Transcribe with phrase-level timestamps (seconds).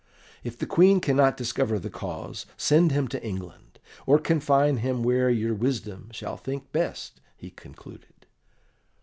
[0.43, 3.77] "If the Queen cannot discover the cause, send him to England,
[4.07, 8.25] or confine him where your wisdom shall think best," he concluded.